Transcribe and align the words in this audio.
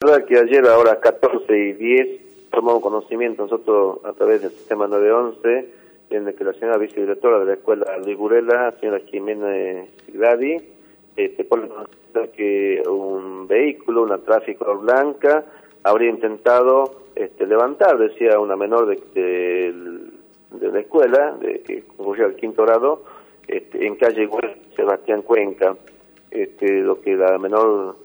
Verdad 0.00 0.26
que 0.26 0.38
ayer 0.38 0.64
a 0.66 0.78
horas 0.78 0.98
14 0.98 1.58
y 1.58 1.72
10 1.72 2.50
tomamos 2.50 2.82
conocimiento 2.82 3.42
nosotros 3.42 3.98
a 4.04 4.12
través 4.12 4.42
del 4.42 4.52
sistema 4.52 4.86
911 4.86 5.66
en 6.10 6.28
el 6.28 6.34
que 6.34 6.44
la 6.44 6.52
señora 6.54 6.78
vicedirectora 6.78 7.40
de 7.40 7.46
la 7.46 7.52
escuela 7.54 7.98
Ligurela, 7.98 8.72
señora 8.80 9.00
Jiménez 9.00 9.90
Gradi, 10.08 10.56
este, 11.16 11.44
pone 11.44 11.68
que 12.34 12.82
un 12.88 13.46
vehículo, 13.48 14.02
una 14.02 14.18
tráfico 14.18 14.78
blanca, 14.78 15.44
habría 15.82 16.10
intentado 16.10 17.02
este, 17.14 17.46
levantar, 17.46 17.98
decía 17.98 18.38
una 18.38 18.56
menor 18.56 18.86
de, 18.86 19.74
la 20.60 20.80
escuela, 20.80 21.36
de, 21.40 21.60
que 21.60 21.82
concurrió 21.82 22.26
al 22.26 22.36
quinto 22.36 22.64
grado, 22.64 23.02
este, 23.46 23.84
en 23.86 23.96
calle 23.96 24.28
Sebastián 24.76 25.22
Cuenca. 25.22 25.76
Este, 26.30 26.80
lo 26.80 27.00
que 27.00 27.16
la 27.16 27.38
menor 27.38 27.96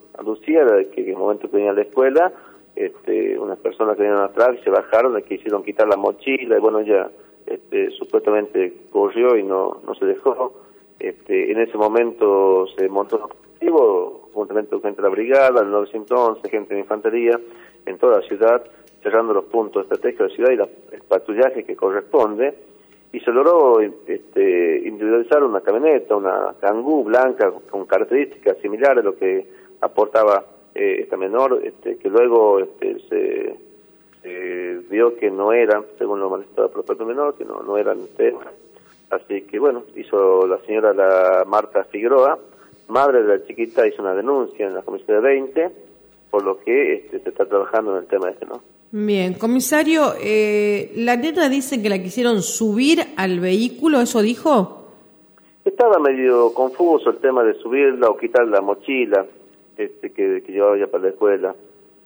era 0.45 0.84
que 0.86 1.02
en 1.02 1.09
el 1.09 1.18
momento 1.18 1.50
que 1.50 1.58
venía 1.58 1.72
a 1.72 1.76
la 1.76 1.81
escuela, 1.81 2.31
este, 2.76 3.38
unas 3.38 3.58
personas 3.59 3.95
que 3.95 4.04
venían 4.04 4.22
atrás 4.22 4.58
se 4.64 4.70
bajaron, 4.70 5.14
le 5.14 5.23
quisieron 5.23 5.64
quitar 5.64 5.88
la 5.88 5.98
mochila 5.98 6.58
y 6.58 6.59
bueno, 6.59 6.80
ella 6.80 7.09
este, 7.45 7.92
supuestamente 7.92 8.73
corrió 8.92 9.36
y 9.38 9.44
no, 9.44 9.81
no 9.86 9.95
se 9.95 10.06
dejó. 10.06 10.53
Este, 11.00 11.52
en 11.52 11.59
ese 11.59 11.78
momento 11.78 12.67
se 12.78 12.88
montó 12.88 13.17
un 13.17 13.23
objetivo, 13.23 14.30
juntamente 14.33 14.72
con 14.72 14.81
gente 14.81 15.02
de 15.02 15.08
la 15.08 15.14
brigada, 15.14 15.61
el 15.61 15.72
911, 15.72 16.50
gente 16.50 16.73
de 16.73 16.80
infantería, 16.80 17.39
en 17.86 17.98
toda 17.98 18.20
la 18.20 18.28
ciudad, 18.28 18.64
cerrando 19.02 19.33
los 19.33 19.45
puntos 19.45 19.83
estratégicos 19.83 20.28
de 20.28 20.30
la 20.30 20.36
ciudad 20.36 20.70
y 20.92 20.95
el 20.95 21.02
patrullaje 21.02 21.64
que 21.64 21.76
corresponde, 21.76 22.53
y 23.14 23.19
se 23.19 23.31
logró 23.31 23.80
este, 23.80 24.81
individualizar 24.86 25.44
una 25.44 25.61
camioneta, 25.61 26.16
una 26.16 26.56
Kangoo 26.59 27.03
blanca 27.03 27.53
con 27.70 27.86
características 27.86 28.58
similares 28.58 29.03
a 29.03 29.05
lo 29.05 29.16
que 29.16 29.45
aportaba 29.81 30.44
eh, 30.73 30.97
esta 31.02 31.16
menor, 31.16 31.61
este, 31.64 31.97
que 31.97 32.09
luego 32.09 32.59
este, 32.59 33.00
se, 33.08 33.55
vio 34.89 35.16
que 35.16 35.30
no 35.30 35.53
eran, 35.53 35.86
según 36.00 36.20
lo 36.20 36.30
manifestaba 36.31 36.67
el 36.67 36.73
propio 36.73 37.05
menor, 37.05 37.36
que 37.36 37.45
no, 37.45 37.61
no 37.61 37.78
eran 37.78 38.00
temas. 38.17 38.47
Así 39.11 39.44
que 39.44 39.59
bueno, 39.59 39.83
hizo 39.95 40.48
la 40.48 40.58
señora 40.66 40.92
la 40.94 41.44
Marta 41.45 41.83
Figueroa, 41.83 42.39
madre 42.88 43.22
de 43.22 43.38
la 43.38 43.45
chiquita, 43.45 43.86
hizo 43.86 44.02
una 44.02 44.16
denuncia 44.16 44.66
en 44.66 44.73
la 44.73 44.81
comisión 44.81 45.17
de 45.17 45.22
20, 45.22 45.72
por 46.34 46.44
lo 46.44 46.59
que 46.62 46.95
este, 46.95 47.20
se 47.20 47.30
está 47.30 47.45
trabajando 47.45 47.92
en 47.92 47.98
el 48.02 48.08
tema 48.08 48.28
este, 48.31 48.48
¿no? 48.48 48.59
Bien, 48.89 49.36
comisario, 49.36 50.16
eh, 50.20 50.92
la 50.95 51.16
nena 51.16 51.48
dice 51.48 51.80
que 51.80 51.89
la 51.89 52.02
quisieron 52.02 52.42
subir 52.42 53.02
al 53.17 53.39
vehículo, 53.39 54.02
¿eso 54.02 54.20
dijo? 54.23 54.88
Estaba 55.64 56.00
medio 56.00 56.52
confuso 56.56 57.11
el 57.11 57.17
tema 57.17 57.44
de 57.44 57.54
subirla 57.59 58.09
o 58.09 58.17
quitar 58.17 58.48
la 58.48 58.61
mochila 58.61 59.28
este, 59.78 60.11
que, 60.11 60.42
que 60.44 60.52
llevaba 60.52 60.76
ya 60.76 60.88
para 60.88 61.04
la 61.04 61.09
escuela. 61.09 61.56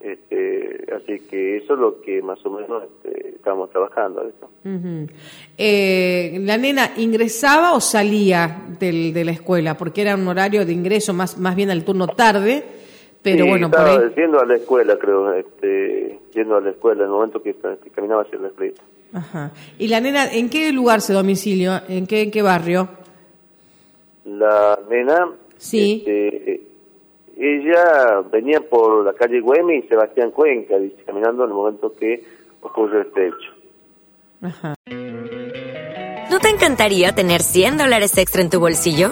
Este, 0.02 0.86
así 0.94 1.22
que 1.30 1.56
eso 1.56 1.76
es 1.76 1.80
lo 1.80 2.02
que 2.02 2.22
más 2.22 2.46
o 2.46 2.50
menos 2.50 2.84
este, 2.84 3.30
estamos 3.30 3.70
trabajando. 3.70 4.30
eh, 5.58 6.38
¿La 6.42 6.58
nena 6.58 6.92
ingresaba 6.98 7.72
o 7.74 7.80
salía 7.80 8.66
del, 8.78 9.14
de 9.14 9.24
la 9.24 9.32
escuela? 9.32 9.78
Porque 9.78 10.02
era 10.02 10.16
un 10.16 10.28
horario 10.28 10.66
de 10.66 10.74
ingreso 10.74 11.14
más, 11.14 11.38
más 11.38 11.56
bien 11.56 11.72
al 11.72 11.86
turno 11.86 12.08
tarde, 12.08 12.77
pero 13.34 13.48
bueno, 13.48 13.68
estaba 13.68 13.96
por 13.96 14.04
ahí... 14.04 14.14
yendo 14.16 14.40
a 14.40 14.46
la 14.46 14.56
escuela, 14.56 14.98
creo, 14.98 15.34
este, 15.34 16.20
yendo 16.34 16.56
a 16.56 16.62
la 16.62 16.70
escuela, 16.72 17.02
en 17.02 17.08
el 17.08 17.12
momento 17.12 17.42
que, 17.42 17.56
caminaba 17.94 18.24
hacia 18.24 18.40
la 18.40 18.48
escuela. 18.48 18.76
Ajá. 19.14 19.52
¿Y 19.78 19.88
la 19.88 20.02
nena 20.02 20.32
en 20.32 20.50
qué 20.50 20.72
lugar 20.72 21.02
se 21.02 21.14
domicilio? 21.14 21.74
¿En 21.88 22.08
qué, 22.08 22.24
en 22.24 22.32
qué 22.32 22.42
barrio? 22.42 22.90
La 24.26 24.80
nena... 24.90 25.32
Sí. 25.58 26.04
Este, 26.06 26.62
ella 27.40 28.22
venía 28.32 28.62
por 28.62 29.06
la 29.06 29.14
calle 29.14 29.40
Güeme 29.40 29.78
y 29.78 29.82
Sebastián 29.84 30.32
Cuenca, 30.32 30.76
caminando 31.06 31.44
en 31.44 31.50
el 31.50 31.56
momento 31.56 31.94
que 31.96 32.24
ocurrió 32.62 33.02
este 33.02 33.28
hecho. 33.28 33.54
Ajá. 34.42 34.76
¿No 36.30 36.40
te 36.40 36.50
encantaría 36.50 37.14
tener 37.16 37.42
100 37.42 37.78
dólares 37.78 38.18
extra 38.18 38.42
en 38.42 38.50
tu 38.50 38.60
bolsillo? 38.60 39.12